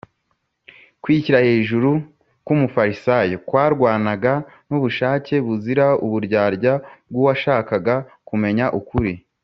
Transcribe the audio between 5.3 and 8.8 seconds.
buzira uburyarya bw’uwashakaga kumenya